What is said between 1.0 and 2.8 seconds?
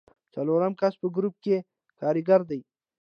په ګروپ کې کاریګر دی.